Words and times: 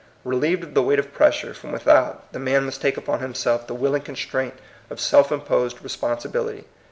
Re 0.23 0.35
lieved 0.35 0.63
of 0.63 0.73
the 0.73 0.81
weight 0.81 0.97
of 0.97 1.13
pressure 1.13 1.53
from 1.53 1.71
with 1.71 1.87
out, 1.87 2.33
the 2.33 2.39
man 2.39 2.65
must 2.65 2.81
take 2.81 2.97
upon 2.97 3.19
himself 3.19 3.67
the 3.67 3.75
willing 3.75 4.01
constraint 4.01 4.55
of 4.89 4.99
self 4.99 5.31
imposed 5.31 5.77
responsi 5.83 6.25
bility. 6.27 6.63